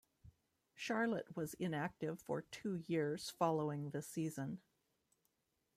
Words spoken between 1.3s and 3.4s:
was inactive for two years